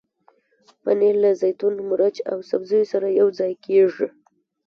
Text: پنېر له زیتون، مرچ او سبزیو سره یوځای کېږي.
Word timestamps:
پنېر 0.83 1.15
له 1.23 1.31
زیتون، 1.41 1.75
مرچ 1.89 2.15
او 2.31 2.37
سبزیو 2.49 2.89
سره 2.93 3.07
یوځای 3.19 3.53
کېږي. 3.65 4.07